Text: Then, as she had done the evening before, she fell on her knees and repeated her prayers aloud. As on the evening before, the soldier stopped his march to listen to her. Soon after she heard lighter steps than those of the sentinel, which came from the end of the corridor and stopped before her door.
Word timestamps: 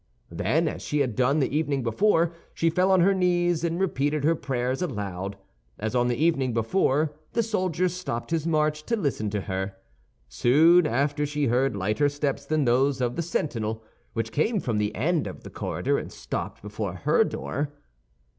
Then, 0.31 0.67
as 0.67 0.81
she 0.81 0.97
had 1.01 1.15
done 1.15 1.37
the 1.37 1.55
evening 1.55 1.83
before, 1.83 2.33
she 2.55 2.71
fell 2.71 2.89
on 2.89 3.01
her 3.01 3.13
knees 3.13 3.63
and 3.63 3.79
repeated 3.79 4.23
her 4.23 4.33
prayers 4.33 4.81
aloud. 4.81 5.37
As 5.77 5.93
on 5.93 6.07
the 6.07 6.15
evening 6.15 6.55
before, 6.55 7.13
the 7.33 7.43
soldier 7.43 7.87
stopped 7.87 8.31
his 8.31 8.47
march 8.47 8.81
to 8.87 8.95
listen 8.95 9.29
to 9.29 9.41
her. 9.41 9.75
Soon 10.27 10.87
after 10.87 11.23
she 11.27 11.45
heard 11.45 11.75
lighter 11.75 12.09
steps 12.09 12.47
than 12.47 12.65
those 12.65 12.99
of 12.99 13.15
the 13.15 13.21
sentinel, 13.21 13.83
which 14.13 14.31
came 14.31 14.59
from 14.59 14.79
the 14.79 14.95
end 14.95 15.27
of 15.27 15.43
the 15.43 15.51
corridor 15.51 15.99
and 15.99 16.11
stopped 16.11 16.63
before 16.63 16.95
her 16.95 17.23
door. 17.23 17.71